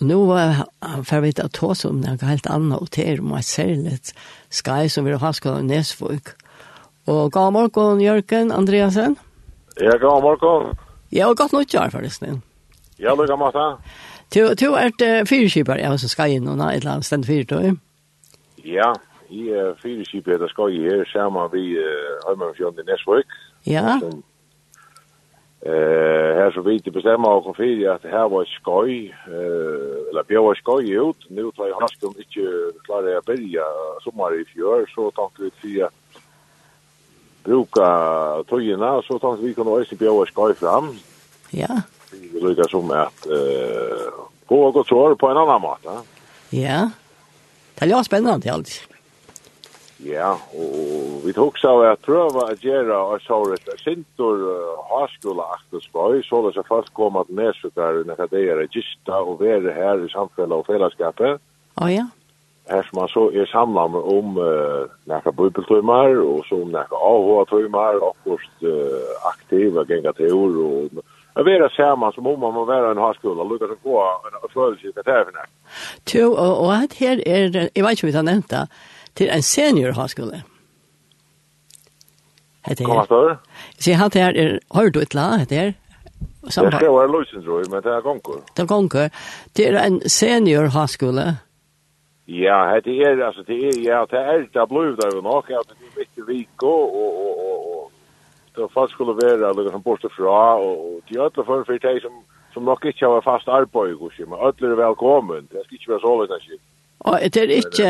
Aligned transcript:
Nu 0.00 0.14
var 0.14 0.54
för 1.04 1.20
vi 1.20 1.32
att 1.44 1.52
ta 1.52 1.74
som 1.74 2.00
något 2.00 2.22
helt 2.22 2.46
annat 2.46 2.80
och 2.80 2.90
till 2.90 3.22
mig 3.22 3.42
särskilt 3.42 4.14
Sky 4.50 4.88
som 4.88 5.04
vi 5.04 5.12
har 5.12 5.32
skolan 5.32 5.70
i 5.70 5.76
Näsvik. 5.76 6.28
Och 7.04 7.32
god 7.32 7.52
morgon 7.52 8.00
Jörgen 8.00 8.52
Andreasen. 8.52 9.16
Ja, 9.76 9.98
god 9.98 10.22
morgon. 10.22 10.76
Ja, 11.08 11.28
och 11.30 11.36
gott 11.36 11.52
nytt 11.52 11.74
år 11.74 11.90
förresten. 11.90 12.42
Ja, 12.96 13.14
lukka 13.14 13.36
mata. 13.36 13.78
Du, 14.32 14.54
du 14.54 14.74
är 14.74 14.86
ett 14.86 15.28
fyrkipare, 15.28 15.80
ja, 15.80 15.98
som 15.98 16.08
ska 16.08 16.26
in 16.26 16.48
och 16.48 16.72
ett 16.72 16.80
eller 16.80 16.90
annat 16.90 17.06
ständ 17.06 17.26
fyrt, 17.26 17.52
Ja, 18.56 18.96
i 19.28 19.48
fyrkipare, 19.82 20.38
det 20.38 20.48
ska 20.48 20.68
ju 20.68 20.90
här 20.90 21.04
samman 21.04 21.50
vid 21.52 21.76
Hörmanfjön 22.26 22.74
i 22.74 22.82
Näsvik. 22.90 23.26
Ja. 23.62 24.00
Ja. 24.02 24.10
Eh 25.66 26.36
här 26.38 26.50
så 26.50 26.60
vitt 26.60 26.92
bestämma 26.92 27.34
och 27.34 27.44
konfiri 27.44 27.86
att 27.86 28.04
här 28.04 28.28
var 28.28 28.44
skoj 28.44 29.14
eh 29.26 30.10
eller 30.10 30.22
bjöd 30.28 30.42
var 30.42 30.54
skoj 30.54 30.90
ut 30.90 31.16
nu 31.28 31.50
tar 31.56 31.66
jag 31.66 31.80
hasken 31.80 32.08
inte 32.08 32.72
klara 32.84 33.18
att 33.18 33.24
börja 33.24 33.62
sommar 34.04 34.40
i 34.40 34.44
fjör 34.44 34.86
så 34.94 35.10
tänkte 35.10 35.42
vi 35.42 35.50
fia 35.50 35.88
bruka 37.44 37.88
tojina 38.48 39.02
så 39.02 39.18
tänkte 39.18 39.46
vi 39.46 39.54
kunde 39.54 39.70
också 39.70 39.96
bjöd 39.96 40.14
var 40.14 40.26
skoj 40.26 40.54
fram. 40.54 40.98
Ja. 41.50 41.80
Vi 42.32 42.40
lukar 42.40 42.68
som 42.68 42.90
att 42.90 43.26
eh 43.26 44.26
gå 44.46 44.64
och 44.64 44.74
gå 44.74 45.16
på 45.16 45.28
en 45.28 45.36
annan 45.36 45.60
mat. 45.60 45.80
Ja. 46.50 46.90
Det 47.74 47.84
är 47.84 47.98
ju 47.98 48.04
spännande 48.04 48.52
alltid. 48.52 48.95
Ja, 50.04 50.34
og 50.36 51.22
vi 51.24 51.32
tok 51.32 51.56
så 51.56 51.72
at 51.88 52.02
prøva 52.04 52.50
at 52.52 52.60
gjøre 52.60 52.96
og 52.96 53.22
så 53.24 53.38
rett 53.48 53.70
sintor 53.80 54.42
harskola 54.90 55.46
akter 55.54 55.80
spøy, 55.80 56.20
så 56.26 56.42
det 56.44 56.52
så 56.56 56.64
fast 56.68 56.92
kom 56.98 57.16
at 57.16 57.32
nedsukar 57.32 58.02
når 58.04 58.28
det 58.28 58.42
er 58.44 58.66
gista 58.68 59.22
og 59.22 59.40
være 59.40 59.72
her 59.72 60.04
i 60.04 60.12
samfunnet 60.12 60.52
og 60.52 60.68
fellesskapet. 60.68 61.40
Å 61.80 61.88
ja. 61.88 62.04
Her 62.68 62.82
som 62.82 62.98
man 62.98 63.08
så 63.08 63.28
er 63.30 63.48
samla 63.48 63.86
med 63.94 64.08
om 64.10 64.38
uh, 64.42 64.90
nekka 65.08 65.32
bibeltøymar 65.38 66.18
og 66.18 66.42
så 66.48 66.58
om 66.64 66.72
nekka 66.74 66.98
avhåtøymar 66.98 68.00
og 68.02 68.16
først 68.26 68.66
uh, 68.66 69.12
aktiva 69.30 69.86
genga 69.88 70.12
til 70.18 70.34
ord 70.34 70.64
og 70.64 71.04
Jeg 71.36 71.44
vil 71.44 71.60
være 71.60 71.70
sammen 71.76 72.12
som 72.12 72.26
om 72.26 72.38
man 72.40 72.54
må 72.56 72.62
være 72.64 72.90
en 72.94 72.98
harskola, 72.98 73.44
lukka 73.44 73.66
som 73.68 73.80
gå 73.84 73.96
en 74.00 74.52
følelse 74.54 74.88
i 74.88 74.92
katerfina. 74.96 75.42
Jo, 76.14 76.30
og, 76.32 76.52
og 76.64 76.94
her 76.96 77.20
er, 77.26 77.50
jeg 77.76 77.84
vet 77.84 77.92
ikke 77.92 78.06
om 78.06 78.08
vi 78.08 78.16
har 78.16 78.24
nevnt 78.24 78.48
det, 78.50 78.62
til 79.16 79.32
en 79.32 79.42
seniorhøyskole. 79.42 80.42
Hette 82.66 82.84
her. 82.84 82.92
Hva 82.92 83.18
er 83.18 83.28
det? 83.28 83.38
Så 83.78 83.94
han 83.94 84.10
her 84.14 84.32
er, 84.34 84.58
har 84.74 84.88
du 84.90 85.00
et 85.00 85.14
la, 85.14 85.26
hette 85.42 85.54
her? 85.54 85.74
Sambar. 86.48 86.70
Det 86.70 86.80
skal 86.80 86.94
være 86.94 87.12
løsning, 87.12 87.44
tror 87.44 87.58
jeg, 87.58 87.70
men 87.70 87.82
det 87.82 87.92
er 87.92 88.00
gonger. 88.00 88.38
Det 88.56 88.62
er 88.62 88.66
gonger. 88.66 89.08
Det 89.56 89.66
er 89.68 89.78
en 89.82 90.00
senior 90.08 90.68
seniorhøyskole. 90.68 91.26
Ja, 92.28 92.80
det 92.84 92.94
er, 93.06 93.26
altså, 93.26 93.42
det 93.46 93.56
er, 93.66 93.74
ja, 93.82 94.00
det 94.10 94.18
er 94.18 94.38
det 94.54 94.68
blod 94.68 94.96
der 94.96 95.10
jo 95.14 95.20
nok, 95.20 95.50
ja, 95.50 95.58
det 95.68 95.74
er 95.78 95.98
midt 95.98 96.18
i 96.18 96.22
Viko, 96.26 96.66
og, 96.66 97.12
og, 97.26 97.34
og, 97.46 97.58
og, 97.74 97.92
det 98.56 98.72
fast 98.74 98.92
skulle 98.92 99.14
være, 99.22 99.50
eller 99.50 99.70
som 99.70 99.82
borste 99.82 100.08
fra, 100.18 100.58
og, 100.58 100.74
og 100.86 101.00
de 101.08 101.18
ødler 101.18 101.44
for, 101.44 101.64
for 101.66 101.72
de 101.72 102.00
som, 102.00 102.12
som 102.54 102.62
nok 102.62 102.84
ikke 102.84 103.06
har 103.06 103.22
fast 103.30 103.48
arbeid, 103.48 103.94
men 104.18 104.38
ødler 104.46 104.70
er 104.70 104.86
velkommen, 104.86 105.48
det 105.50 105.60
skal 105.64 105.74
ikke 105.74 105.92
være 105.92 106.00
så 106.00 106.12
løsensrøy. 106.20 106.58
Og 107.00 107.20
det 107.20 107.42
er 107.42 107.52
ikke... 107.60 107.88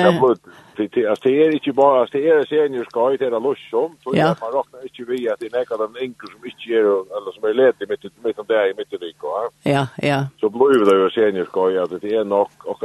Det 0.77 0.85
er 1.01 1.15
det 1.25 1.33
er 1.47 1.51
ikke 1.57 1.73
bare, 1.73 2.07
det 2.13 2.21
er 2.29 2.43
seniorskøy, 2.45 3.17
det 3.17 3.27
er 3.33 3.41
lussom, 3.41 3.95
så 4.05 4.13
ja. 4.13 4.27
man 4.43 4.51
råkner 4.53 4.83
ikke 4.85 5.07
vi 5.09 5.23
at 5.33 5.41
det 5.41 5.49
er 5.49 5.59
nekka 5.59 5.79
den 5.81 5.97
enkel 6.05 6.29
som 6.33 6.45
ikke 6.51 6.75
er, 6.77 6.89
eller 7.17 7.33
som 7.33 7.47
er 7.49 7.55
ledig 7.57 7.89
mitt, 7.89 8.05
mitt 8.25 8.43
om 8.43 8.47
det 8.51 8.61
i 8.71 8.75
mitt 8.77 8.93
i 8.93 9.13
Ja, 9.25 9.41
ja. 9.65 9.87
ja. 10.03 10.19
Så 10.41 10.51
blir 10.53 10.85
det 10.85 10.99
jo 11.01 11.09
seniorskøy, 11.15 11.79
at 11.81 11.97
det 12.03 12.13
er 12.13 12.25
nok, 12.25 12.53
og 12.67 12.77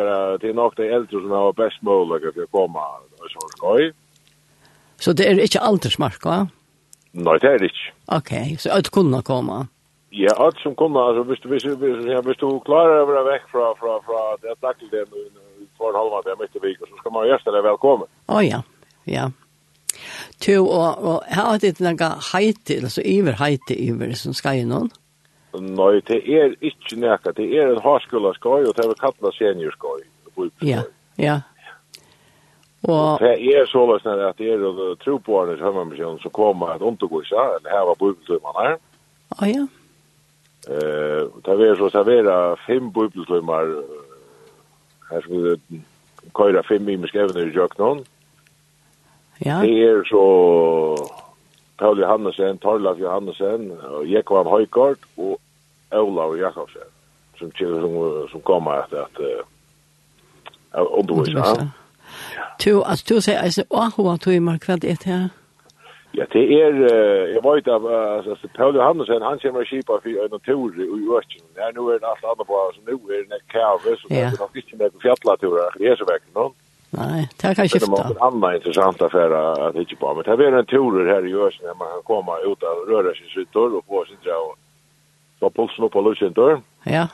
det 0.42 0.50
er 0.50 0.54
nok 0.54 0.78
de 0.78 0.88
eldre 0.88 1.20
som 1.20 1.36
har 1.36 1.52
best 1.52 1.84
mulighet 1.84 2.34
til 2.34 2.48
å 2.48 2.54
komme 2.56 2.88
i 3.26 3.34
sånn 3.36 3.54
skøy. 3.58 3.92
Så 5.02 5.14
det 5.14 5.28
er 5.28 5.44
ikke 5.44 5.60
aldersmark, 5.60 6.24
va? 6.24 6.46
Nei, 7.12 7.38
det 7.44 7.50
er 7.50 7.60
det 7.60 7.74
ikke. 7.74 7.92
Ok, 8.08 8.34
så 8.62 8.72
alt 8.72 8.92
kunne 8.96 9.20
komme? 9.28 9.66
Ja, 10.16 10.32
alt 10.40 10.60
som 10.64 10.76
kunne, 10.76 11.00
altså, 11.00 11.24
hvis 11.24 11.40
du, 11.44 11.48
hvis 11.50 11.64
du, 11.64 11.76
hvis 11.76 12.06
du, 12.06 12.22
hvis 12.28 12.40
du 12.40 12.48
klarer 12.68 13.04
å 13.04 13.08
være 13.10 13.28
vekk 13.34 13.52
fra, 13.52 13.72
fra, 13.80 14.00
fra, 14.08 14.22
det 14.44 14.52
er 14.54 14.60
daglig 14.64 14.92
det, 14.92 15.06
var 15.82 15.94
halva 16.00 16.22
där 16.22 16.36
mitt 16.40 16.56
i 16.56 16.60
vik 16.60 16.82
och 16.82 16.88
så 16.88 16.96
skal 16.96 17.12
man 17.12 17.28
gästa 17.28 17.52
där 17.52 17.62
välkommen. 17.62 18.08
Oh 18.28 18.46
ja. 18.46 18.64
Ja. 19.04 19.32
Tu 20.40 20.58
og 20.58 20.98
och 21.10 21.24
har 21.24 21.60
det 21.60 21.80
några 21.80 22.10
heite, 22.34 22.74
altså 22.84 23.02
iver 23.02 23.34
heite 23.34 23.74
iver, 23.74 24.14
som 24.14 24.34
skal 24.34 24.56
ju 24.56 24.66
noen? 24.66 24.90
Nei, 25.52 26.00
det 26.08 26.22
er 26.24 26.54
ikke 26.64 26.96
näka. 26.96 27.34
Det 27.36 27.46
er 27.60 27.74
en 27.74 27.82
harskola 27.84 28.34
skoj 28.34 28.66
och 28.68 28.74
det 28.76 28.86
är 28.86 28.94
kallat 28.94 29.36
seniorskoj. 29.36 30.00
Ja. 30.60 30.84
Ja. 31.16 31.42
Og 32.82 33.20
det 33.20 33.36
er 33.56 33.66
så 33.70 33.84
løs 33.86 34.06
at 34.06 34.38
det 34.40 34.48
er 34.50 34.96
tro 35.04 35.18
på 35.22 35.42
Arne 35.42 35.58
Sjømmermisjonen 35.60 36.18
som 36.24 36.34
kommer 36.34 36.74
et 36.74 36.82
undergåsa, 36.82 37.44
eller 37.58 37.70
her 37.70 37.84
var 37.86 38.00
bibeltøyman 38.00 38.58
her. 38.58 38.80
Å 39.38 39.50
ja. 39.50 39.66
Eh, 40.72 41.22
det 41.46 41.68
er 41.68 41.78
så 41.78 41.92
servera 41.94 42.56
fem 42.66 42.90
bibeltøymar 42.94 43.70
her 45.12 45.22
skulle 45.22 45.60
køyra 46.36 46.62
fem 46.62 46.90
i 46.90 46.98
skevner 47.08 47.46
i 47.46 47.56
Jøknån. 47.56 48.06
Ja. 49.46 49.60
Det 49.62 49.84
er 49.84 50.04
så 50.06 50.24
Paul 51.80 52.00
Johannesen, 52.00 52.58
Torlaf 52.58 53.00
Johannesen, 53.00 53.72
og 53.72 54.12
Jekvam 54.12 54.48
Høykort 54.48 54.98
og 55.18 55.40
Olav 55.92 56.36
Jakobsen 56.38 56.92
som 57.42 57.52
som, 57.58 58.28
som 58.32 58.42
kommer 58.42 58.84
etter 58.84 59.06
at 59.06 59.18
uh, 59.20 61.00
undervisa. 61.00 61.40
Ja. 62.36 62.44
Tu, 62.60 62.84
alltså 62.84 63.14
du 63.14 63.22
säger 63.22 63.44
alltså, 63.44 63.64
åh, 63.70 63.90
hur 63.98 64.10
har 64.10 64.18
du 64.18 64.34
i 64.34 64.40
markvärt 64.40 64.84
ett 64.84 65.04
her? 65.04 65.30
Ja, 66.14 66.26
det 66.34 66.44
er, 66.44 66.74
uh, 66.76 67.30
jeg 67.32 67.42
vet 67.46 67.68
av, 67.72 67.86
uh, 67.88 68.18
altså, 68.18 68.48
Paul 68.58 68.76
Johansen, 68.76 69.24
han 69.24 69.40
kommer 69.40 69.68
kjipa 69.68 70.00
for 70.04 70.26
en 70.26 70.42
tur 70.44 70.76
i 70.76 70.88
Økken. 71.18 71.46
Ja, 71.56 71.70
nå 71.76 71.88
er 71.90 72.02
det 72.02 72.10
alt 72.10 72.26
annet 72.28 72.50
på, 72.50 72.64
så 72.76 72.84
nå 72.88 72.98
er 73.16 73.24
det 73.32 73.40
kave, 73.54 73.96
så 73.96 74.12
det 74.12 74.26
er 74.26 74.36
nok 74.40 74.60
ikke 74.60 74.80
noen 74.82 75.00
fjallatur, 75.04 75.62
det 75.78 75.88
er 75.88 75.96
så 76.02 76.08
vekk, 76.10 76.28
no? 76.36 76.50
Nei, 76.92 77.22
det 77.40 77.54
kan 77.56 77.70
skifta. 77.72 77.88
Det 77.88 78.02
er 78.02 78.10
noe 78.12 78.28
annet 78.28 78.60
interessant 78.60 79.06
affære 79.08 79.40
at 79.70 79.80
ikke 79.80 80.02
på, 80.02 80.12
men 80.18 80.28
det 80.28 80.50
er 80.50 80.60
en 80.60 80.68
tur 80.68 81.00
her 81.08 81.24
i 81.24 81.32
Økken, 81.48 81.70
der 81.70 81.80
man 81.80 81.96
kan 81.96 82.04
komme 82.12 82.36
ut 82.44 82.64
och 82.64 82.88
röra 82.92 83.16
sin 83.16 83.32
sytter 83.32 83.78
og 83.78 83.84
få 83.88 84.06
sin 84.06 84.20
på 84.26 84.36
og 84.36 84.58
få 85.40 85.50
pulsen 85.50 85.88
opp 85.88 85.94
på 85.94 86.02
lusen 86.02 86.34
dörr. 86.34 86.62
Ja. 86.86 87.08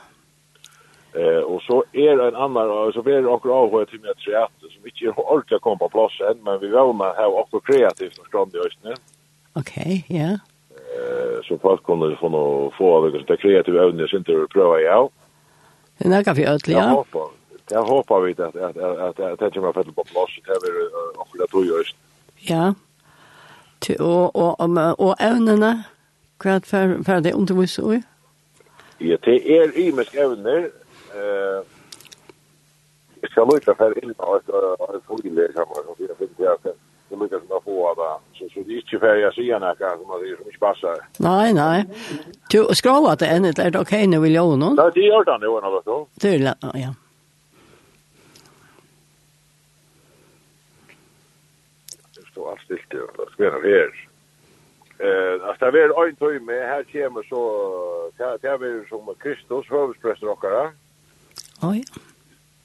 Eh 1.18 1.42
och 1.52 1.62
så 1.62 1.84
är 1.92 2.18
en 2.28 2.36
annan 2.36 2.92
så 2.92 3.02
blir 3.02 3.22
det 3.22 3.28
också 3.28 3.52
av 3.52 3.84
till 3.84 4.00
med 4.00 4.16
trätt 4.16 4.72
som 4.72 4.86
inte 4.86 5.12
har 5.16 5.24
orkat 5.36 5.60
komma 5.60 5.76
på 5.76 5.88
plats 5.88 6.20
än 6.20 6.38
men 6.44 6.60
vi 6.60 6.66
vill 6.66 6.92
med 7.00 7.16
ha 7.16 7.26
också 7.26 7.60
kreativt 7.60 8.16
som 8.16 8.24
strand 8.24 8.54
i 8.54 8.58
östen. 8.58 8.94
Okej, 9.52 10.04
ja. 10.08 10.30
Eh 10.70 11.42
så 11.48 11.58
fast 11.58 11.82
kunde 11.84 12.16
få 12.16 12.28
nå 12.28 12.72
få 12.78 12.96
av 12.96 13.12
det 13.12 13.36
kreativa 13.36 14.08
så 14.08 14.16
inte 14.16 14.42
att 14.42 14.50
pröva 14.50 14.80
ja. 14.80 15.10
Det 15.98 16.08
är 16.08 16.24
kanske 16.24 16.48
ödligt. 16.48 16.76
Ja. 16.76 17.04
Jag 17.70 17.82
hoppas 17.82 18.24
vi 18.24 18.32
att 18.42 18.56
att 18.56 18.76
att 18.76 19.20
att 19.20 19.38
det 19.38 19.50
kommer 19.50 19.72
på 19.72 20.04
plats 20.04 20.32
det 20.44 20.50
här 20.50 20.60
vi 20.64 20.70
också 21.20 21.38
det 21.38 21.46
då 21.52 21.64
just. 21.64 21.96
Ja. 22.36 22.74
Och 23.98 24.36
och 24.36 24.60
och 24.60 25.00
och 25.00 25.14
övningarna 25.20 25.82
kvart 26.38 26.66
för 26.66 27.04
för 27.04 27.20
det 27.20 27.32
undervisning. 27.32 28.02
Ja, 28.98 29.16
det 29.22 29.58
är 29.58 29.78
imisk 29.78 30.14
evner, 30.14 30.70
eh 31.18 31.64
Jag 33.20 33.30
ska 33.30 33.44
lucka 33.44 33.74
för 33.74 34.04
in 34.04 34.12
och 34.16 34.48
och 34.78 35.04
fåglar 35.06 35.52
kan 35.52 35.66
man 35.68 35.86
och 35.86 35.96
det 35.98 36.18
finns 36.18 36.30
jag 36.36 36.62
kan 36.62 36.72
det 37.08 37.16
lucka 37.16 37.38
som 37.48 37.60
få 37.64 37.88
av 37.88 38.20
så 38.32 38.48
så 38.54 38.60
det 38.60 38.72
är 38.72 38.76
inte 38.76 38.98
för 38.98 39.16
jag 39.16 39.34
ser 39.34 39.60
när 39.60 39.74
kan 39.74 40.06
man 40.08 40.20
det 40.20 40.28
är 40.28 40.46
inte 40.46 40.58
passa. 40.58 40.94
Nej 41.18 41.54
nej. 41.54 41.84
Du 42.50 42.64
ska 42.74 42.90
ha 42.90 43.14
det 43.16 43.26
än 43.26 43.42
det 43.42 43.58
är 43.58 43.80
okej 43.80 44.06
nu 44.06 44.20
vill 44.20 44.34
jag 44.34 44.58
någon. 44.58 44.74
Nej 44.74 44.90
det 44.94 45.00
gör 45.00 45.24
det 45.24 45.38
nu 45.38 45.46
när 45.46 45.82
då. 45.84 46.06
Det 46.14 46.28
är 46.28 46.54
ja. 46.60 46.94
Det 52.14 52.26
står 52.30 52.50
allt 52.50 52.60
stilt 52.60 52.90
det 52.90 53.32
ska 53.32 53.50
vara 53.50 53.62
här. 53.62 54.08
Eh, 54.98 55.48
alltså 55.48 55.70
det 55.70 55.82
är 55.82 56.08
en 56.08 56.16
timme 56.16 56.52
här 56.52 56.82
kommer 56.82 57.22
så 57.22 58.10
det 58.40 58.48
är 58.48 58.58
väl 58.58 58.88
som 58.88 59.14
Kristus 59.18 59.70
hövdspräst 59.70 60.22
rockar. 60.22 60.60
Mm. 60.60 60.72
Oi. 61.62 61.82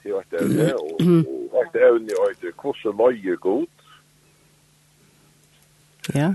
Det 0.03 0.11
er 0.11 0.23
det 0.29 0.41
evne, 0.41 0.67
og 0.75 1.61
at 1.61 1.73
det 1.73 1.81
evne 1.87 2.17
er 2.23 2.33
det 2.41 2.51
hvordan 2.61 2.97
løye 2.99 3.35
god. 3.41 3.67
Ja. 6.13 6.33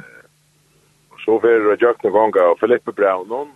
Så 1.25 1.37
fyrir 1.41 1.71
jeg 1.71 1.83
jøkken 1.83 2.13
ganga 2.13 2.47
av 2.51 2.57
Filippe 2.61 2.93
Braunon. 2.93 3.51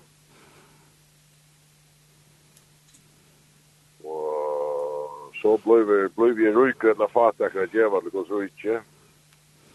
Og 4.05 5.33
så 5.41 5.57
blei 5.65 6.33
vi 6.37 6.53
rujker 6.53 6.93
enn 6.93 7.09
fata 7.15 7.49
kan 7.49 7.71
djeva 7.73 8.03
det 8.05 8.13
går 8.13 8.29
så 8.29 8.43
ikke. 8.45 8.83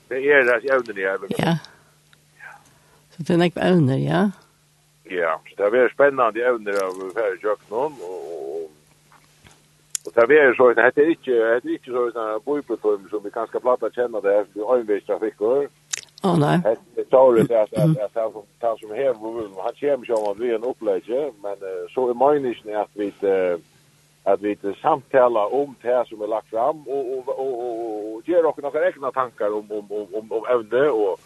Det 0.07 0.21
er 0.24 0.45
det 0.45 0.71
evne 0.71 1.01
i 1.01 1.09
evne. 1.09 1.35
Ja. 1.41 1.57
Så 3.12 3.25
det 3.25 3.33
er 3.33 3.41
nekva 3.41 3.71
evne, 3.74 3.97
ja? 4.00 4.27
Ja, 5.09 5.39
så 5.50 5.57
det 5.57 5.65
er 5.65 5.74
veldig 5.74 5.95
spennende 5.95 6.47
evne 6.51 6.79
av 6.83 7.01
fyrir 7.18 7.41
jøkken 7.41 7.97
og 7.97 8.37
Och 10.07 10.13
där 10.13 10.27
vi 10.27 10.38
är 10.38 10.54
så 10.54 10.69
att 10.69 10.95
det 10.95 11.01
är 11.01 11.09
inte 11.09 11.31
det 11.31 11.69
är 11.69 11.74
inte 11.74 11.92
så 11.92 12.19
att 12.19 12.45
boyplatform 12.45 13.09
som 13.09 13.24
vi 13.24 13.31
kanske 13.31 13.59
platta 13.59 13.89
känner 13.89 14.21
det 14.21 14.33
är 14.36 14.45
vi 14.54 14.62
övervis 14.62 15.06
trafikkör. 15.06 15.68
Åh 16.24 16.33
oh, 16.33 16.39
nej. 16.39 16.75
Det 16.95 17.04
tar 17.04 17.33
det 17.33 17.62
at 17.62 17.74
att 17.74 18.01
att 18.06 18.15
han 18.15 18.31
som 18.31 18.44
här 18.59 18.68
han 18.69 18.77
kommer 18.77 18.95
hem 18.95 19.15
om 19.24 20.31
att 20.31 20.39
vi 20.39 20.56
en 20.56 20.63
upplägge 20.63 21.31
men 21.44 21.56
så 21.94 22.09
är 22.09 22.13
meningen 22.13 22.75
att 22.75 22.89
vi 22.94 23.13
att 24.24 24.42
vi 24.42 24.57
samtalar 24.81 25.54
om 25.54 25.75
det 25.81 26.07
som 26.07 26.21
är 26.21 26.27
lagt 26.27 26.50
fram 26.50 26.88
och 26.88 27.18
och 27.18 27.39
och 27.39 28.13
och 28.13 28.27
ger 28.30 28.45
också 28.45 28.62
några 28.62 28.88
egna 28.88 29.12
tankar 29.12 29.53
om 29.53 29.71
om 29.71 29.92
om 29.92 30.07
om 30.13 30.31
om 30.31 30.45
ämne 30.56 30.89
och 30.89 31.19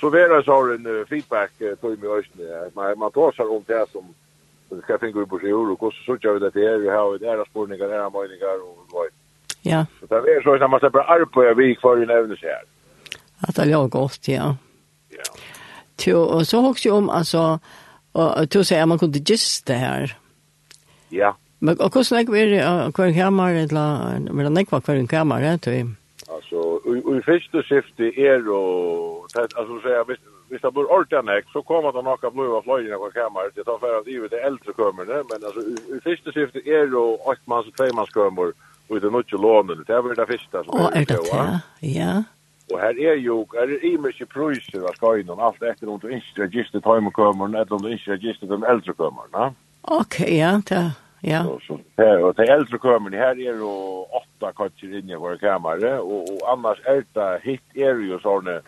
så 0.00 0.10
vidare 0.10 0.42
så 0.42 0.52
har 0.52 0.74
en 0.74 1.06
feedback 1.06 1.52
till 1.58 1.98
mig 2.00 2.10
ösn 2.18 2.40
man 2.74 2.98
man 2.98 3.10
tar 3.10 3.32
sig 3.32 3.46
om 3.46 3.64
det 3.66 3.86
som 3.92 4.14
det 4.76 4.82
ska 4.82 4.98
finna 4.98 5.26
på 5.26 5.38
sig 5.38 5.54
och 5.54 5.78
så 5.78 5.90
så 6.06 6.18
tjau 6.18 6.38
det 6.38 6.46
är 6.46 6.78
ju 6.78 6.90
har 6.90 7.18
det 7.18 7.28
är 7.28 7.44
spårningar 7.50 7.88
är 7.88 8.10
möjningar 8.10 8.56
och 8.68 8.86
vad. 8.92 9.06
Ja. 9.62 9.86
Så 10.00 10.06
det 10.06 10.16
är 10.16 10.42
så 10.42 10.56
när 10.56 10.68
man 10.68 10.80
släpper 10.80 10.98
arp 10.98 11.32
på 11.32 11.54
vi 11.56 11.78
för 11.82 12.02
i 12.02 12.06
nävne 12.06 12.36
så 12.36 12.46
här. 12.46 12.62
Att 13.40 13.54
det 13.54 13.62
är 13.62 13.88
gott, 13.88 14.28
ja. 14.28 14.56
Ja. 15.08 15.22
Till 15.96 16.14
och 16.14 16.46
så 16.46 16.70
också 16.70 16.92
om 16.92 17.08
alltså 17.10 17.60
och 18.12 18.48
då 18.48 18.64
säger 18.64 18.86
man 18.86 18.98
kunde 18.98 19.18
just 19.18 19.66
det 19.66 19.74
här. 19.74 20.16
Ja. 21.08 21.36
Men 21.58 21.80
och 21.80 21.92
kost 21.92 22.10
lägger 22.10 22.32
vi 22.32 22.60
kvar 22.92 23.12
kammare 23.12 23.60
eller 23.60 24.32
men 24.32 24.54
det 24.54 24.64
kvar 24.64 24.80
kvar 24.80 25.06
kammare 25.06 25.58
då. 25.62 25.70
Alltså 26.34 26.80
i 27.18 27.22
första 27.22 27.62
syfte 27.62 28.02
är 28.02 28.50
och 28.50 29.28
alltså 29.34 29.80
så 29.80 29.88
jag 29.88 30.04
visst 30.04 30.22
hvis 30.48 30.62
det 30.64 30.72
blir 30.74 30.92
ordentlig 30.92 31.24
nek, 31.24 31.50
så 31.52 31.62
kommer 31.62 31.92
det 31.92 32.04
nok 32.04 32.24
av 32.24 32.32
blod 32.32 32.56
av 32.56 32.64
fløyene 32.66 32.98
på 33.02 33.10
kammeret. 33.14 33.54
Det 33.56 33.66
tar 33.66 33.78
for 33.82 34.00
at 34.00 34.08
ivet 34.08 34.32
er 34.32 34.46
eldre 34.48 34.74
kømmerne, 34.76 35.20
men 35.30 35.46
altså, 35.48 35.64
i 35.96 36.00
første 36.04 36.34
skiftet 36.34 36.66
er 36.66 36.88
jo 36.94 37.04
8-manns 37.34 37.70
og 37.70 37.80
2-manns 37.80 38.14
kømmer, 38.16 38.52
og 38.88 38.96
det 38.96 39.08
er 39.08 39.14
nok 39.16 39.26
ikke 39.26 39.42
lånene. 39.44 39.84
Det 39.86 39.96
er 39.96 40.04
vel 40.06 40.16
det 40.16 40.28
første 40.32 40.64
som 40.64 40.84
er 40.88 41.08
det, 41.12 41.20
ja. 41.32 41.46
Ja. 41.82 42.14
Og 42.72 42.80
her 42.80 43.02
er 43.10 43.20
jo, 43.24 43.42
her 43.54 43.74
er 43.74 43.84
imenske 43.88 44.26
prøyser 44.28 44.84
av 44.84 44.96
skøynen, 44.96 45.40
alt 45.40 45.62
etter 45.64 45.88
om 45.88 46.00
du 46.00 46.08
ikke 46.12 46.44
register 46.44 46.84
tøymekommeren, 46.84 47.56
etter 47.56 47.76
om 47.76 47.84
du 47.84 47.92
ikke 47.92 48.16
register 48.16 48.50
de 48.50 48.58
eldre 48.68 48.96
kømmerne. 48.96 49.52
Ok, 49.82 50.20
ja, 50.28 50.58
det 50.68 50.86
Ja. 51.20 51.44
Så, 51.44 51.60
så 51.66 51.78
här 51.96 52.22
och 52.22 52.36
til 52.36 52.48
äldre 52.48 52.78
kommer 52.78 53.10
här 53.10 53.30
är 53.30 53.54
ju 53.54 54.04
åtta 54.10 54.52
katter 54.52 54.98
inne 54.98 55.12
i 55.12 55.16
vår 55.16 55.36
kammere, 55.36 55.98
och 55.98 56.22
og 56.22 56.52
annars 56.52 56.78
är 56.84 57.04
det 57.12 57.40
hit 57.42 57.62
är 57.74 57.94
ju 57.94 58.18
såna 58.18 58.60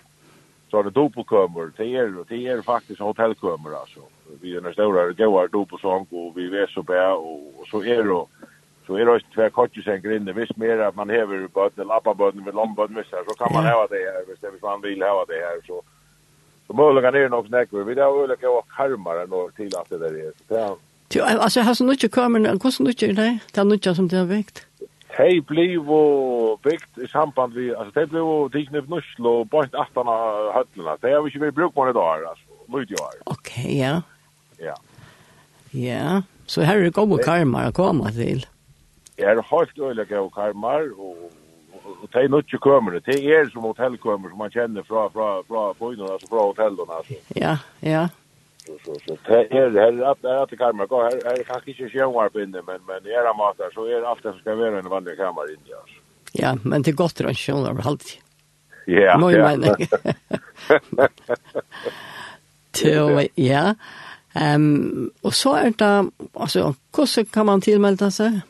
så 0.71 0.77
har 0.77 0.85
det 0.85 0.91
doppelkömmer 0.91 1.73
Det 1.77 1.87
er 1.87 2.19
och 2.19 2.33
er 2.33 2.63
faktiskt 2.63 3.01
hotellkömmer 3.01 3.81
alltså. 3.81 4.01
Vi 4.41 4.57
är 4.57 4.61
den 4.61 4.73
stora 4.73 5.13
goa 5.13 5.47
doppelsång 5.47 6.07
och 6.11 6.37
vi 6.37 6.49
vet 6.49 6.71
så 6.71 6.83
bra, 6.83 7.15
och, 7.15 7.61
och 7.61 7.67
så 7.71 7.83
är 7.85 8.03
det 8.03 8.27
så 8.87 8.97
är 8.97 9.05
det 9.05 9.15
också 9.15 9.27
två 9.35 9.51
kortjusänkar 9.51 10.13
inne. 10.13 10.33
Visst 10.33 10.57
mer 10.57 10.79
att 10.79 10.97
man 10.97 11.11
häver 11.11 11.49
bötten, 11.55 11.87
lappar 11.87 12.15
bötten 12.15 12.45
med 12.45 12.55
lombötten 12.55 12.97
visst 12.97 13.11
så 13.11 13.35
kan 13.35 13.53
man 13.53 13.65
häva 13.65 13.87
det 13.87 13.97
här 13.97 14.25
visst 14.29 14.43
det, 14.43 14.51
visst 14.51 14.63
man 14.63 14.81
vill 14.81 15.03
häva 15.03 15.25
det 15.25 15.41
här 15.47 15.61
så 15.67 15.83
så 16.71 16.77
möjligen 16.77 17.15
är 17.15 17.19
det 17.21 17.29
nog 17.29 17.47
snäckor. 17.47 17.85
Vi 17.85 18.01
har 18.01 18.25
olika 18.25 18.47
goa 18.47 18.63
karmar 18.77 19.17
än 19.23 19.33
och 19.33 19.55
till 19.55 19.77
att 19.77 19.89
det 19.91 19.99
där 19.99 20.15
är. 20.27 20.33
Så, 20.49 20.79
ja. 21.19 21.25
altså, 21.25 21.61
har 21.61 21.75
så 21.75 21.85
mycket 21.85 22.15
kömmer, 22.15 22.59
kostar 22.59 22.85
mycket, 22.85 23.15
nej? 23.17 23.39
Det 23.53 23.61
Det 23.61 23.61
er 23.61 23.65
mycket 23.65 23.97
som 23.97 24.09
det 24.09 24.17
har 24.17 24.27
väckt. 24.27 24.70
Hej 25.19 25.41
blev 25.41 25.91
och 25.91 26.61
byggt 26.61 26.99
i 26.99 27.07
samband 27.09 27.55
vi 27.55 27.75
altså 27.75 28.01
det 28.01 28.07
bliv 28.11 28.23
och 28.23 28.51
det 28.51 28.67
knep 28.67 28.89
nussl 28.89 29.27
och 29.27 29.47
bort 29.47 29.75
attarna 29.75 30.13
höllarna. 30.55 30.97
Det 31.01 31.13
har 31.13 31.23
vi 31.23 31.29
ikke 31.29 31.45
vært 31.47 31.55
bruk 31.55 31.75
på 31.75 31.89
i 31.89 31.93
dag, 31.93 32.25
altså. 32.31 32.45
Lyd 32.71 32.91
jo 32.91 33.03
her. 33.03 33.19
Ok, 33.27 33.51
ja. 33.65 34.01
Ja. 34.61 34.75
Ja, 35.73 36.23
så 36.47 36.63
her 36.63 36.79
er 36.79 36.83
det 36.89 36.95
gode 36.95 37.23
karmar 37.23 37.71
å 37.71 37.75
komme 37.75 38.11
til. 38.15 38.47
Jeg 39.19 39.37
er 39.37 39.43
haft 39.43 39.79
öliga 39.79 40.21
och 40.21 40.35
karmar 40.35 40.91
og 40.99 41.31
og 41.91 42.09
det 42.13 42.25
är 42.25 42.29
nutje 42.29 42.59
kommer 42.59 42.93
det. 42.93 43.09
er 43.09 43.51
som 43.51 43.63
hotellkömer 43.63 44.29
som 44.29 44.39
man 44.39 44.51
kjenner 44.51 44.83
fra 44.83 45.09
fra 45.09 45.43
fra 45.49 45.73
på 45.73 45.91
altså 45.91 46.27
fra 46.29 46.47
hotellen 46.47 46.79
altså 46.97 47.15
Ja, 47.37 47.57
ja 47.83 48.09
så 48.67 48.73
så 48.85 49.17
så 49.27 49.33
här 49.33 49.47
här 49.51 50.11
upp 50.11 50.23
där 50.23 50.43
att 50.43 50.59
kameran 50.59 50.89
går 50.89 51.03
här 51.03 51.21
här 51.25 51.43
kan 51.43 51.61
inte 51.67 51.89
sjönvar 51.89 52.29
på 52.29 52.41
inne 52.41 52.63
men 52.67 52.81
men 52.87 52.97
är 52.97 53.25
det 53.27 53.35
matar 53.39 53.71
så 53.75 53.85
är 53.85 54.01
det 54.01 54.23
som 54.23 54.39
ska 54.41 54.55
vara 54.55 54.79
en 54.79 54.89
vanlig 54.89 55.17
kamera 55.17 55.51
in 55.51 55.65
där. 55.67 55.85
Ja, 56.33 56.57
men 56.65 56.83
det 56.83 56.93
gott 56.93 57.21
runt 57.21 57.39
sjönvar 57.39 57.83
halt. 57.83 58.19
Ja. 58.87 59.19
Moi 59.19 59.39
men. 59.39 59.77
Till 62.71 63.29
ja. 63.35 63.75
Ehm 64.35 65.11
och 65.21 65.35
så 65.35 65.55
är 65.55 65.73
det 65.79 66.11
alltså 66.35 66.75
hur 66.97 67.25
kan 67.25 67.47
man 67.47 67.61
tillmelda 67.61 68.11
sig? 68.11 68.41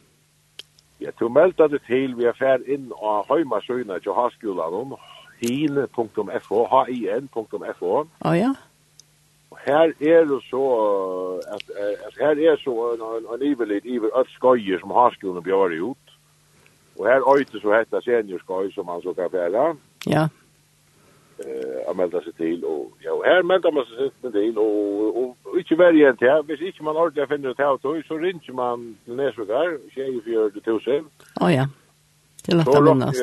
Ja, 0.99 1.11
du 1.19 1.29
melder 1.29 1.69
det 1.69 1.81
til 1.87 2.13
vi 2.19 2.27
er 2.29 2.35
fær 2.37 2.61
inn 2.69 2.91
av 2.93 3.25
heimasøyna 3.31 3.97
til 4.05 4.13
haskolan 4.13 4.75
om 4.77 4.91
hin.fo, 5.41 6.59
hin.fo. 6.89 7.93
Å 8.21 8.33
ja 8.37 8.51
her 9.71 9.93
er 10.01 10.25
det 10.25 10.43
så 10.51 10.65
att 11.55 11.71
at 12.07 12.15
her 12.21 12.37
er 12.51 12.57
så 12.57 12.75
en 12.93 13.01
en, 13.01 13.27
en 13.35 13.43
ivelit 13.43 13.85
ivel 13.85 14.11
att 14.15 14.29
skojer 14.29 14.79
som 14.79 14.91
har 14.91 15.11
skolan 15.11 15.43
bjöd 15.43 15.73
ut. 15.73 16.07
Og 16.99 17.07
her 17.07 17.21
øyte 17.37 17.61
så 17.61 17.73
hetta 17.73 18.01
seniorskoj 18.01 18.73
som 18.73 18.87
man 18.87 19.03
så 19.03 19.15
kan 19.15 19.31
fälla. 19.31 19.77
Ja. 20.07 20.29
Eh 21.39 21.91
att 21.91 21.97
melda 21.97 22.21
seg 22.21 22.35
til 22.37 22.65
og 22.65 22.93
ja, 23.05 23.13
her 23.25 23.43
melda 23.43 23.71
man 23.71 23.85
sig 23.87 24.33
till 24.33 24.59
og, 24.59 25.17
og, 25.17 25.37
og 25.45 25.59
inte 25.59 25.75
värja 25.75 26.11
inte 26.11 26.25
til, 26.25 26.43
Hvis 26.43 26.61
inte 26.61 26.83
man 26.83 26.97
ordentlig 26.97 27.29
finner 27.29 27.51
ett 27.51 27.61
auto 27.61 28.03
så 28.03 28.15
ringer 28.15 28.53
man 28.53 28.97
till 29.05 29.17
Näsvikar, 29.17 29.79
24000. 29.95 31.05
Å 31.41 31.49
ja. 31.49 31.67
Det 32.47 32.55
låter 32.55 32.81
minnas. 32.81 33.17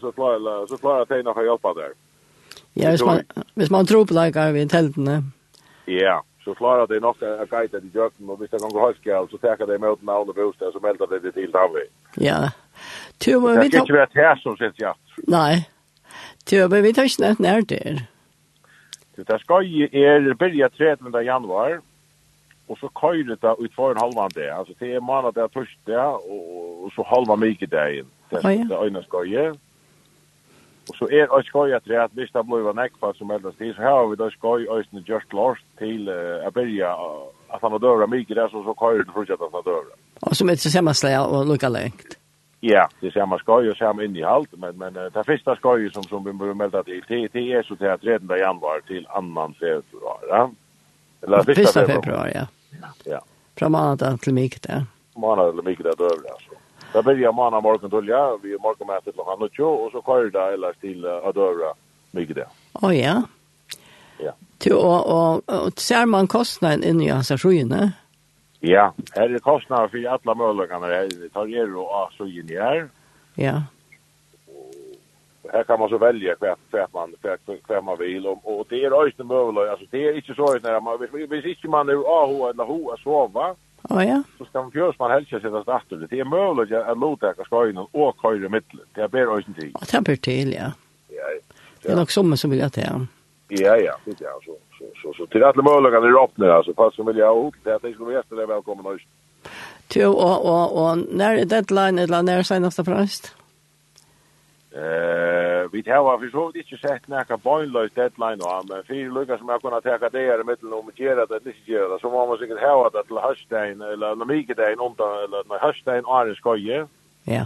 Så 0.00 0.12
klarar 0.12 0.66
så 0.66 0.76
klarar 0.76 1.04
tegna 1.04 1.34
för 1.34 1.44
hjälpa 1.44 1.74
där. 1.74 1.92
Ja, 2.74 2.90
hvis 2.90 3.04
man, 3.04 3.20
hvis 3.54 3.70
man 3.70 3.86
tror 3.86 4.06
på 4.06 4.14
det, 4.14 4.32
kan 4.32 4.54
vi 4.54 4.62
i 4.62 4.68
teltene. 4.68 5.22
Ja, 5.84 6.22
så 6.44 6.54
klarar 6.54 6.86
det 6.86 7.00
nog 7.00 7.24
att 7.24 7.50
guida 7.50 7.80
de 7.80 7.90
jøkken, 7.94 8.30
och 8.30 8.38
hvis 8.38 8.50
det 8.50 8.58
kan 8.58 8.70
gå 8.70 8.80
høyskjall, 8.80 9.28
så 9.28 9.38
teker 9.38 9.66
det 9.66 9.80
med 9.80 9.96
navn 10.02 10.28
og 10.28 10.34
bostad, 10.34 10.72
så 10.72 10.80
melder 10.82 11.06
det 11.06 11.22
det 11.22 11.34
til 11.34 11.52
Davi. 11.52 11.86
Ja. 12.16 12.50
Tu, 13.18 13.40
men 13.40 13.60
vi 13.60 13.68
tar... 13.70 13.70
Det 13.70 13.72
kan 13.72 13.82
ikke 13.82 14.18
være 14.20 14.36
som 14.42 14.56
sitt 14.56 14.80
ja. 14.80 14.92
Nei. 15.28 15.64
Tu, 16.46 16.56
men 16.68 16.82
vi 16.82 16.92
tar 16.92 17.10
ikke 17.10 17.22
nett 17.22 17.40
nær 17.40 17.60
til. 17.68 18.02
Det 19.16 19.40
ska 19.40 19.62
ju 19.62 19.88
är 19.92 20.34
börja 20.34 20.68
13. 20.68 21.24
januar, 21.24 21.80
och 22.66 22.78
så 22.78 22.88
kör 23.00 23.12
det 23.14 23.64
ut 23.64 23.74
för 23.74 23.90
en 23.90 23.96
halvan 23.96 24.30
dag. 24.34 24.48
Alltså 24.48 24.74
det 24.78 24.94
är 24.94 25.00
månad 25.00 25.34
där 25.34 25.48
torsdag, 25.48 26.08
och 26.08 26.62
og 26.82 26.92
så 26.92 27.02
halva 27.02 27.36
mycket 27.36 27.70
dagen. 27.70 28.06
Det 28.30 28.44
er 28.44 28.82
øyne 28.82 29.02
skøyet. 29.02 29.58
Og 30.92 30.98
så 30.98 31.06
er 31.08 31.30
og 31.32 31.44
skoj 31.44 31.72
at 31.72 31.84
det 31.88 32.00
hvis 32.12 32.32
det 32.34 32.42
blir 32.44 32.74
nekva 32.76 33.14
som 33.16 33.30
eldast 33.32 33.60
i, 33.64 33.70
så 33.72 33.80
her 33.80 33.94
har 33.96 34.08
vi 34.10 34.16
da 34.20 34.28
skoj 34.30 34.66
og 34.68 34.82
skoj 34.84 35.04
just 35.08 35.32
lost 35.32 35.64
til 35.80 36.10
uh, 36.12 36.44
å 36.44 36.50
byrja 36.52 36.90
at 37.54 37.62
han 37.64 37.72
har 37.72 37.80
døra 37.80 38.08
mye 38.12 38.28
der, 38.28 38.48
så, 38.52 38.60
så 38.66 38.74
køyrer 38.76 39.06
det 39.06 39.14
fortsatt 39.14 39.40
at 39.40 39.48
han 39.48 39.56
har 39.56 39.64
døra. 39.70 39.96
Og 40.28 40.36
som 40.36 40.50
er 40.52 40.60
til 40.60 40.74
samme 40.74 40.92
slag 40.94 41.32
og 41.32 41.48
lukka 41.48 41.70
lengt. 41.72 42.18
Ja, 42.62 42.84
det 43.00 43.08
er 43.08 43.14
samme 43.16 43.38
skoj 43.40 43.72
og 43.72 43.78
samme 43.80 44.04
inn 44.04 44.18
i 44.20 44.26
halt, 44.26 44.52
men, 44.60 44.76
men 44.82 45.00
uh, 45.00 45.08
det 45.14 45.24
første 45.30 45.56
skoj 45.62 45.88
som, 45.96 46.04
som 46.12 46.28
vi 46.28 46.36
blir 46.36 46.52
melda 46.60 46.84
til, 46.84 47.00
det, 47.08 47.22
det 47.32 47.46
er 47.56 47.64
så 47.64 47.78
til 47.80 47.88
13. 47.88 48.28
januar 48.44 48.84
til 48.90 49.08
annan 49.16 49.56
februar, 49.62 50.20
ja. 50.28 50.42
Eller 51.22 51.54
1. 51.56 51.72
februar, 51.88 52.28
ja. 52.34 52.44
Ja. 53.08 53.24
Fra 53.56 53.72
mandag 53.72 54.20
til 54.20 54.36
mye 54.36 54.60
der. 54.68 54.84
Mandag 55.16 55.56
til 55.56 55.70
mye 55.70 55.88
der 55.88 55.96
døra, 56.04 56.36
altså. 56.36 56.61
Det 56.92 57.02
börjar 57.02 57.32
manna 57.32 57.60
morgon 57.60 57.90
tulja, 57.90 58.36
vi 58.42 58.58
morgon 58.58 58.86
med 58.86 59.04
till 59.04 59.12
klockan 59.12 59.48
9 59.58 59.64
och 59.64 59.92
så 59.92 60.02
kör 60.02 60.30
det 60.30 60.54
eller 60.54 60.72
till 60.72 61.06
Adora 61.06 61.74
mycket 62.10 62.36
det. 62.36 62.46
Å, 62.72 62.92
ja. 62.92 63.22
Ja. 64.18 64.32
Du 64.58 64.74
og, 64.74 65.06
og, 65.06 65.42
og 65.48 65.80
ser 65.80 66.06
man 66.06 66.28
kostnaden 66.28 66.84
inni 66.84 67.06
i 67.06 67.08
hans 67.08 67.32
sjöne? 67.42 67.92
Ja, 68.60 68.92
här 69.14 69.34
är 69.34 69.38
kostnader 69.38 69.88
för 69.88 70.04
alla 70.08 70.34
möjligheterna 70.34 70.86
här. 70.86 71.08
Vi 71.20 71.28
tar 71.28 71.46
er 71.48 71.76
och 71.76 72.12
sjöne 72.18 72.60
här. 72.62 72.88
Ja. 73.34 73.62
Här 75.52 75.64
kan 75.64 75.80
man 75.80 75.88
så 75.88 75.98
välja 75.98 76.34
kvärt 76.34 76.58
kvärt 76.70 76.92
man 76.92 77.14
kvärt 77.66 77.84
man 77.84 77.98
vill 77.98 78.26
om 78.26 78.38
och 78.38 78.66
det 78.68 78.84
är 78.84 79.06
östemöjligheter. 79.06 79.70
Alltså 79.70 79.86
det 79.90 80.08
är 80.08 80.16
inte 80.16 80.34
så 80.34 80.56
att 80.56 80.62
när 80.62 80.80
man 80.80 80.98
hvis, 80.98 81.30
hvis 81.30 81.44
inte 81.44 81.68
man 81.68 81.88
är 81.88 81.94
AH 81.94 82.50
eller 82.50 82.64
HO 82.64 82.96
sova. 83.04 83.54
Oh, 83.90 83.98
ja. 84.06 84.22
Så 84.38 84.44
skal 84.46 84.62
man 84.62 84.72
fjøres 84.72 84.98
man 85.00 85.10
helst 85.10 85.30
sitte 85.30 85.62
startet. 85.62 86.04
Det 86.10 86.20
er 86.20 86.28
mulig 86.28 86.70
at 86.76 86.98
lovdekker 86.98 87.48
skal 87.48 87.72
inn 87.72 87.80
og 87.82 88.14
køyre 88.22 88.50
middelen. 88.52 88.84
Det 88.94 89.02
er 89.02 89.10
bedre 89.10 89.40
øyne 89.40 89.56
tid. 89.58 89.72
Og 89.74 89.86
det 89.86 89.94
er 89.98 90.06
bedre 90.06 90.22
til, 90.28 90.52
ja. 90.54 90.68
Ja, 91.10 91.32
ja. 91.34 91.40
Det 91.82 91.90
er 91.90 91.98
nok 91.98 92.14
sommer 92.14 92.38
som 92.38 92.52
vil 92.52 92.62
jeg 92.62 92.72
til, 92.78 92.86
ja. 92.86 93.00
Ja, 93.52 93.74
ja. 93.76 93.96
Så, 94.06 94.54
så, 94.78 94.86
så, 95.02 95.12
så 95.18 95.26
til 95.32 95.44
alle 95.44 95.66
mulighetene 95.66 96.12
er 96.12 96.22
åpne, 96.22 96.52
altså. 96.56 96.74
Fast 96.78 96.96
som 96.96 97.10
vil 97.10 97.20
jeg 97.20 97.26
også. 97.26 97.58
Det 97.64 97.72
er 97.74 97.80
at 97.80 97.88
jeg 97.88 97.94
skal 97.98 98.14
gjeste 98.16 98.38
det 98.38 98.48
velkommen 98.48 98.92
øyne. 98.94 99.10
Jo, 99.96 100.14
og, 100.16 100.44
og, 100.46 100.76
og 100.76 100.98
når 101.10 101.42
er 101.42 101.44
deadline, 101.50 102.02
eller 102.02 102.22
når 102.22 102.40
er 102.40 102.46
senest 102.48 102.80
og 102.80 102.86
fremst? 102.86 103.34
Eh, 104.72 105.51
vi 105.72 105.82
tar 105.82 106.18
vi 106.18 106.30
så 106.30 106.46
vidt 106.48 106.64
ikke 106.64 106.78
sett 106.80 107.08
nekka 107.08 107.36
bøgnløys 107.44 107.94
deadline 107.96 108.44
og 108.44 108.68
men 108.68 108.84
fire 108.88 109.08
lukkar 109.14 109.38
som 109.38 109.50
jeg 109.52 109.62
kunne 109.62 109.80
teka 109.84 110.10
det 110.12 110.26
er 110.26 110.42
i 110.42 110.46
middelen 110.48 110.76
om 110.78 110.90
gjerra 110.96 111.26
det, 111.30 111.42
ikke 111.46 111.72
gjerra 111.72 111.94
det, 111.94 112.00
så 112.02 112.10
må 112.12 112.26
man 112.26 112.38
sikkert 112.40 112.62
hava 112.64 112.90
det 112.94 113.04
til 113.08 113.22
høstdein, 113.26 113.82
eller 113.92 114.14
når 114.18 114.30
mikedein, 114.32 114.82
eller 114.82 115.48
når 115.48 115.64
høstdein 115.66 116.08
er 116.18 116.34
skoje. 116.38 116.84
Ja. 117.26 117.44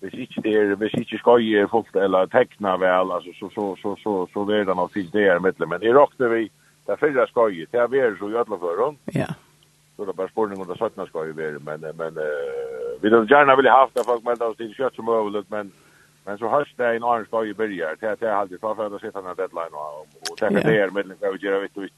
Hvis 0.00 0.14
ikke 0.14 0.42
det 0.44 0.54
er, 0.54 0.74
hvis 0.78 0.94
ikke 0.94 1.18
skoje 1.18 1.62
er 1.62 1.70
fullt, 1.70 1.96
eller 1.96 2.30
tekna 2.30 2.76
vel, 2.78 3.12
altså, 3.16 3.34
så, 3.38 3.50
så, 3.54 3.66
så, 3.82 3.96
så, 4.02 4.14
så, 4.32 4.44
det 4.48 4.60
er 4.60 4.64
det 4.64 4.76
nok 4.76 4.92
til 4.92 5.10
det 5.12 5.26
er 5.26 5.36
i 5.36 5.42
middelen, 5.42 5.68
men 5.72 5.82
i 5.82 5.94
råkne 5.94 6.30
vi, 6.34 6.44
det 6.86 6.94
er 6.94 7.02
fyrre 7.02 7.26
skoje, 7.26 7.66
det 7.72 7.80
er 7.80 7.90
vi 7.90 7.98
er 7.98 8.16
så 8.18 8.30
i 8.30 8.38
alle. 8.38 8.94
Ja. 9.14 9.26
Så 9.96 10.06
det 10.06 10.12
er 10.12 10.20
bare 10.20 10.30
spørning 10.30 10.60
om 10.60 10.66
det 10.66 10.78
17 10.78 11.06
skoje 11.06 11.34
vi 11.36 11.42
er, 11.42 11.58
men, 11.58 11.80
men, 11.98 12.22
uh, 12.22 13.02
vi 13.02 13.10
vil 13.10 13.26
gjerne 13.26 13.56
vilja 13.56 13.74
haft 13.74 13.94
det, 13.98 14.06
folk 14.06 14.24
melder 14.24 14.52
oss 14.52 14.56
til 14.56 14.74
kjøtt 14.76 14.94
som 14.94 15.08
øvelig, 15.10 15.42
men, 15.50 15.72
men, 15.72 15.72
Men 16.28 16.38
så 16.38 16.48
hörs 16.48 16.74
det 16.76 16.96
en 16.96 17.04
annan 17.04 17.26
dag 17.30 17.48
i 17.48 17.54
börjar. 17.54 17.96
Det 18.00 18.22
är 18.22 18.32
alltid 18.32 18.60
för 18.60 18.94
att 18.94 19.00
sätta 19.00 19.18
en 19.18 19.36
deadline 19.36 19.72
och, 19.72 20.30
och 20.30 20.36
tänka 20.38 20.60
det 20.60 20.80
är 20.80 20.90
mellan 20.90 21.16
vad 21.20 21.32
vi 21.32 21.46
gör 21.46 21.60
vet 21.60 21.74
du 21.74 21.82
inte. 21.82 21.94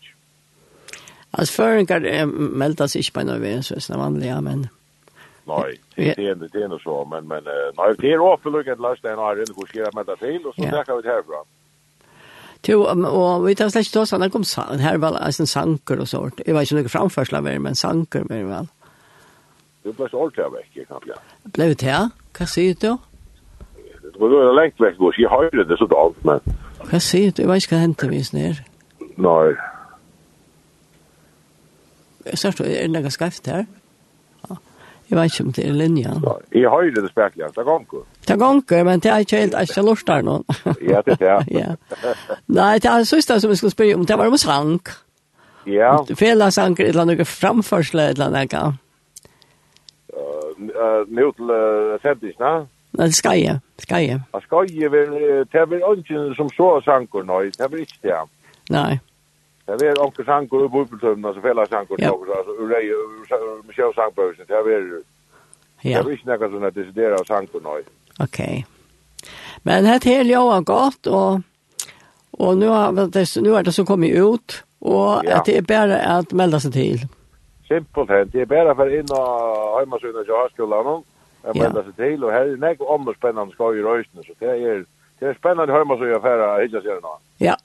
Alltså 1.30 1.62
föringar 1.62 2.26
melder 2.26 2.86
sig 2.86 2.98
inte 2.98 3.12
på 3.12 3.24
något 3.24 3.40
vis, 3.40 3.66
så 3.66 3.74
är 3.74 3.92
det 3.92 3.98
vanliga, 3.98 4.40
men... 4.40 4.68
Nej, 5.44 5.80
det 5.94 6.18
är 6.18 6.32
inte 6.32 6.58
det 6.58 6.64
är 6.64 6.78
så, 6.78 7.04
men, 7.04 7.28
men 7.28 7.44
nej, 7.44 7.94
det 7.98 8.12
är 8.12 8.20
ofta 8.20 8.48
lyckat 8.48 8.80
löst 8.80 9.04
en 9.04 9.12
annan 9.12 9.36
rund, 9.36 9.52
hur 9.56 9.66
ska 9.66 9.78
jag 9.78 9.94
melda 9.94 10.16
till, 10.16 10.46
och 10.46 10.54
så 10.54 10.62
tackar 10.62 10.96
vi 10.96 11.02
det 11.02 11.08
härifrån. 11.08 11.44
Jo, 12.68 12.82
og 13.06 13.46
vi 13.46 13.54
tar 13.54 13.68
slett 13.68 13.86
til 13.92 14.00
oss, 14.00 14.10
han 14.10 14.30
kom 14.30 14.44
her 14.80 14.96
var 14.98 15.16
en 15.26 15.46
sanker 15.46 16.00
og 16.00 16.08
sånt. 16.08 16.42
Jeg 16.46 16.54
var 16.54 16.60
ikke 16.60 16.76
noe 16.76 16.88
framførsel 16.92 17.36
av 17.36 17.48
men 17.60 17.74
sanker 17.74 18.24
mer 18.28 18.44
vel. 18.44 18.68
Du 19.84 19.92
ble 19.92 20.08
så 20.08 20.16
ordentlig 20.16 20.44
av 20.44 20.52
vekk, 20.52 20.76
jeg 20.76 20.86
kan 20.86 21.00
bli. 21.00 21.14
Ble 21.54 21.68
vi 21.72 21.74
til, 21.74 22.10
Hva 22.36 22.46
sier 22.46 22.74
du? 22.74 22.98
Og 24.20 24.30
det 24.30 24.38
var 24.38 24.56
lengt 24.62 24.80
vekk, 24.80 25.00
og 25.00 25.18
jeg 25.18 25.32
høyre 25.32 25.64
det 25.64 25.78
så 25.80 25.88
dalt, 25.88 26.24
men... 26.28 26.56
Hva 26.90 26.98
sier 27.00 27.32
du? 27.32 27.42
Jeg 27.42 27.48
vet 27.48 27.64
ikke 27.64 27.76
hva 27.76 27.82
hentet 27.84 28.10
vi 28.10 28.22
snir. 28.24 28.62
Nei. 29.20 29.52
Jeg 32.26 32.40
ser 32.40 32.56
du, 32.56 32.64
er 32.68 32.84
det 32.84 32.92
noe 32.92 33.12
skreft 33.12 33.48
her? 33.48 33.64
Jeg 35.10 35.18
vet 35.18 35.32
ikke 35.32 35.44
om 35.44 35.52
det 35.52 35.64
er 35.66 35.72
linja. 35.74 36.10
Jeg 36.54 36.70
høyre 36.70 37.02
det 37.02 37.10
spekler, 37.10 37.48
det 37.50 37.58
er 37.58 37.66
gonger. 37.66 38.02
Det 38.26 38.34
er 38.34 38.38
gonger, 38.38 38.84
men 38.86 39.00
det 39.02 39.10
er 39.10 39.24
ikke 39.24 39.40
helt, 39.40 39.54
jeg 39.58 39.70
ikke 39.70 39.82
lort 39.82 40.04
der 40.06 40.22
nå. 40.22 40.36
Ja, 40.86 41.00
det 41.06 41.16
er 41.16 41.22
det. 41.24 41.46
ja. 41.60 41.72
Nei, 42.46 42.74
det 42.78 42.90
er 42.90 43.06
sista 43.08 43.38
som 43.40 43.50
jeg 43.50 43.58
skulle 43.58 43.74
spørre 43.74 43.96
om, 43.98 44.04
det 44.06 44.18
var 44.18 44.30
om 44.30 44.36
sang. 44.38 44.76
Ja. 45.66 45.96
Fela 46.04 46.14
Felasanker, 46.20 46.84
et 46.84 46.88
eller 46.94 47.02
annet 47.02 47.26
framførsel, 47.26 48.04
et 48.04 48.20
eller 48.20 48.26
annet. 48.26 48.78
Nå 51.08 51.32
til 51.40 51.50
sendisene. 52.04 52.52
Ja. 52.52 52.79
Nei, 52.98 53.10
skal 53.12 53.60
skaje. 53.78 54.16
Ja, 54.32 54.40
skaje, 54.40 54.88
det 54.90 55.60
er 55.60 55.66
vel 55.70 55.84
ikke 56.00 56.24
som 56.36 56.50
så 56.56 56.72
sanker 56.84 57.22
nå, 57.22 57.42
det 57.54 57.62
er 57.62 57.70
vel 57.70 57.84
ikke 57.86 58.02
det. 58.02 58.18
Nei. 58.74 58.98
Det 59.66 59.76
er 59.76 59.84
vel 59.84 60.00
onker 60.02 60.26
sanker 60.26 60.64
og 60.64 60.72
bubeltøvn, 60.74 61.24
altså 61.24 61.42
fella 61.44 61.66
sanker, 61.70 62.00
ja. 62.02 62.10
altså 62.10 62.56
urei, 62.58 62.88
Michelle 63.22 63.74
sjø 63.76 63.92
sankbøvsen, 63.94 64.48
det 64.48 64.56
er 64.58 64.66
vel... 64.66 64.88
Ja. 65.84 66.02
Det 66.02 66.10
er 66.10 66.16
ikke 66.16 66.28
noe 66.28 66.48
sånn 66.52 66.66
at 66.68 66.74
desidera 66.76 67.20
av 67.20 67.28
sanker 67.28 67.62
nå. 67.64 67.76
Ok. 68.20 68.40
Men 69.64 69.86
det 69.86 70.10
er 70.10 70.26
jo 70.28 70.42
godt, 70.66 71.06
og, 71.06 71.46
og 72.32 72.58
nå, 72.58 72.72
er 72.74 73.14
det, 73.14 73.24
nå 73.40 73.54
er 73.54 73.68
det 73.68 73.76
så 73.76 73.86
kommet 73.86 74.18
ut, 74.18 74.58
og 74.80 75.24
ja. 75.28 75.38
det 75.46 75.56
er 75.60 75.70
bare 75.70 76.02
at 76.18 76.34
melde 76.36 76.60
seg 76.66 76.74
til. 76.74 77.06
Simpelt, 77.68 78.10
det 78.32 78.42
er 78.42 78.50
bare 78.50 78.74
for 78.74 78.90
inn 78.90 79.14
og 79.14 79.78
hjemme 79.78 80.02
sønne 80.02 80.26
til 80.26 80.34
høyskolen, 80.34 80.92
og 80.96 81.06
Jag 81.42 81.56
men 81.56 81.72
det 81.72 81.80
är 81.80 82.10
till 82.10 82.24
och 82.24 82.32
här 82.32 82.40
är 82.40 82.56
näck 82.56 82.80
om 82.80 83.04
det 83.04 83.14
spännande 83.14 83.54
ska 83.54 83.74
ju 83.74 83.82
rösten 83.82 84.22
så 84.22 84.32
det 84.38 84.46
är 84.46 84.84
det 85.18 85.26
är 85.26 85.34
spännande 85.34 85.72
hur 85.72 85.84
man 85.84 85.98
så 85.98 86.06
gör 86.06 86.20
för 86.20 86.62
hittas 86.62 86.84
gör 86.84 87.00
nå. 87.00 87.18
Ja, 87.38 87.56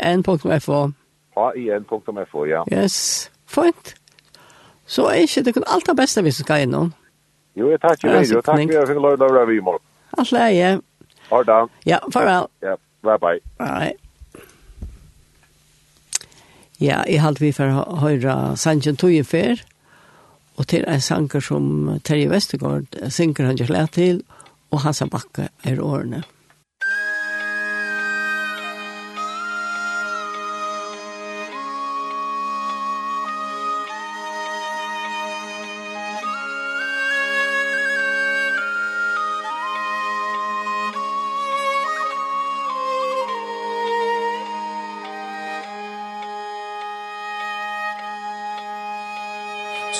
hen.fo. 0.00 0.48
hen.fo 1.54 2.46
ja. 2.46 2.66
Yes. 2.70 3.30
Fint. 3.46 3.94
Så 4.86 5.08
är 5.10 5.42
det 5.44 5.52
det 5.52 5.62
allt 5.66 5.86
det 5.86 5.94
bästa 5.94 6.22
vi 6.22 6.32
ska 6.32 6.58
in 6.58 6.92
Jo, 7.54 7.70
jag 7.70 7.80
tackar 7.80 8.08
dig 8.08 8.36
och 8.36 8.44
tack 8.44 8.56
för 8.56 8.62
att 8.62 8.74
jag 8.74 8.88
fick 8.88 8.96
lov 8.96 9.12
att 9.12 9.18
vara 9.18 9.44
vid 9.44 9.58
imorgon. 9.58 9.80
Allt 10.10 10.32
läge. 10.32 10.80
Hörda. 11.30 11.68
Ja, 11.84 12.00
farväl. 12.12 12.46
Ja, 12.60 12.76
bye 13.02 13.18
bye. 13.18 13.40
Bye. 13.58 13.96
Ja, 16.78 17.04
jeg 17.08 17.22
halte 17.22 17.40
vi 17.40 17.52
for 17.56 17.72
å 17.72 17.96
høre 18.02 18.56
Sanjen 18.60 18.98
Tøyefer. 19.00 19.62
Og 20.56 20.66
til 20.68 20.84
en 20.88 21.00
sanger 21.04 21.40
som 21.44 21.66
Terje 22.04 22.30
Vestergaard 22.32 22.96
synger 23.12 23.50
han 23.50 23.60
ikke 23.60 23.86
til, 23.92 24.22
og 24.70 24.80
Hansa 24.80 25.06
Bakke 25.06 25.48
er 25.64 25.82
årene. 25.82 26.22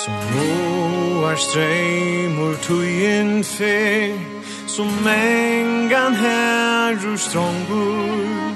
Som 0.03 0.13
nu 0.13 1.23
er 1.25 1.35
streimur 1.35 2.55
tuin 2.61 3.43
fer 3.43 4.13
Som 4.67 5.07
engan 5.07 6.13
herrur 6.15 7.17
strongur. 7.17 8.53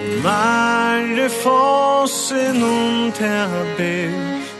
Og 0.00 0.12
nærre 0.24 1.28
fossen 1.42 2.62
om 2.62 3.12
ta 3.12 3.46
ber 3.76 4.14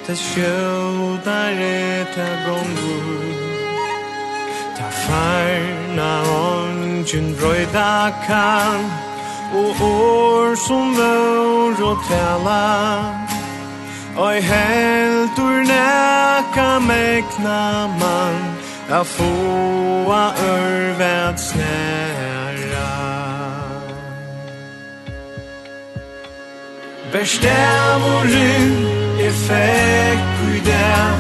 Ta 0.07 0.15
sjøldare 0.15 2.07
ta 2.15 2.29
gongur. 2.47 3.31
Ta 4.79 4.89
farna 5.05 6.13
ongen 6.51 7.37
brøyda 7.39 8.11
kan 8.27 8.83
Og 9.55 9.71
år 9.87 10.55
som 10.67 10.95
vår 10.99 11.85
og 11.91 11.99
tala. 12.09 13.36
Oi 14.17 14.41
heldur 14.41 15.57
neka 15.69 16.81
mekna 16.81 17.87
man 18.01 18.37
A 18.89 19.05
foa 19.05 20.33
örvet 20.41 21.41
snära 21.41 22.93
Bestäv 27.13 28.01
och 28.15 28.25
rym 28.25 28.87
är 29.21 29.31
fäck 29.31 30.25
i 30.55 30.61
dem 30.71 31.19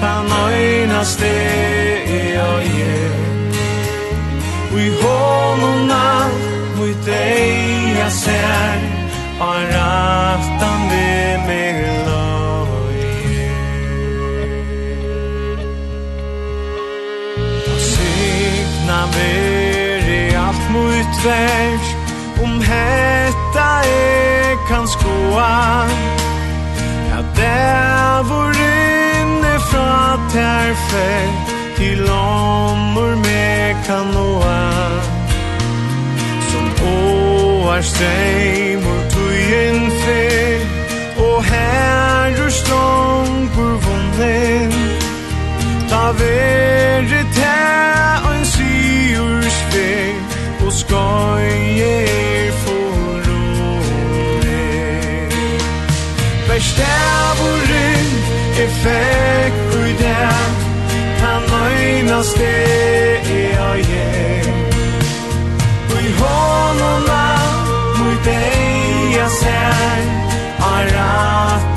Ta 0.00 0.22
nöjna 0.22 1.04
steg 1.04 2.10
är 2.10 2.34
jag 2.34 2.62
ge 2.64 3.08
Ui 4.74 5.02
honomna 5.02 6.28
mot 6.76 7.06
dig 7.06 7.98
jag 7.98 8.12
ser 8.12 8.78
Har 9.38 9.60
rattan 9.60 10.80
vid 10.90 11.46
mig 11.46 11.73
veri 19.16 20.34
alt 20.46 20.64
mot 20.70 21.12
vers 21.24 21.88
Om 22.42 22.60
hetta 22.60 23.70
er 23.86 24.56
kan 24.68 24.88
skoa. 24.88 25.86
Ja, 27.10 27.20
der 27.36 28.22
vor 28.28 28.50
inne 28.50 29.54
fra 29.70 30.18
terfer 30.32 31.28
Til 31.76 32.10
omur 32.10 33.16
me 33.16 33.76
kan 33.86 34.06
noa. 34.14 35.00
Som 36.50 36.66
åar 36.88 37.82
streimur 37.82 39.02
tuyen 39.14 39.90
fer 40.04 40.60
Og 41.26 41.44
herrur 41.44 42.50
stångur 42.50 43.76
vor 43.84 43.93
Trøst 62.14 62.40
er 62.40 63.58
og 63.60 63.78
jeg 63.78 64.52
Ui 65.94 66.04
hånden 66.18 67.08
av 67.14 67.72
Mui 67.96 68.14
deia 68.26 69.26
sær 69.40 70.04
Arat 70.68 71.73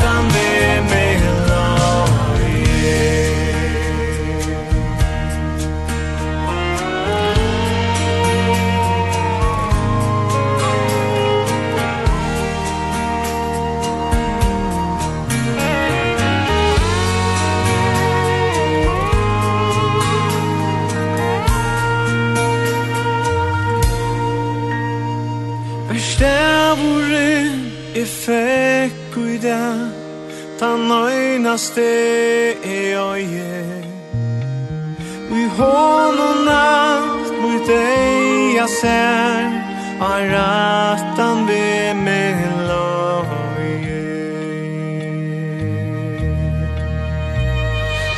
sen 38.68 39.52
aratan 40.00 41.48
be 41.48 41.94
min 41.94 42.68
loje 42.68 44.04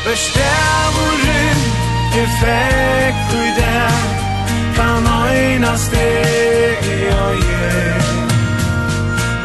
Bestävorin 0.06 1.60
effekt 2.24 3.34
i 3.34 3.48
den 3.60 4.08
kan 4.76 5.08
oina 5.22 5.78
steg 5.78 6.84
i 6.84 7.00
oje 7.28 7.94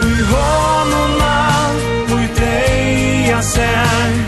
Ui 0.05 0.17
honom 0.33 1.21
all, 1.21 1.77
ui 2.15 2.29
deia 2.39 3.43
sen 3.43 4.24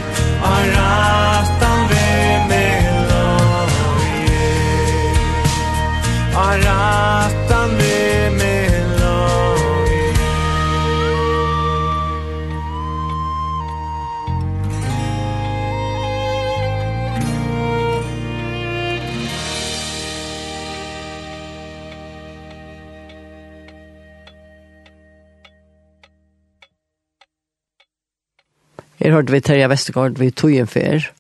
hørte 29.17 29.33
vi 29.33 29.41
Terje 29.41 29.69
Vestergaard 29.73 30.19
vi 30.21 30.31
tog 30.31 30.53
en 30.53 30.69
fer. 30.69 31.11